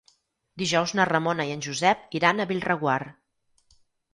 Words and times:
Dijous 0.61 0.93
na 0.99 1.05
Ramona 1.09 1.45
i 1.49 1.53
en 1.57 1.61
Josep 1.67 2.17
iran 2.21 2.41
a 2.45 2.49
Bellreguard. 2.53 3.79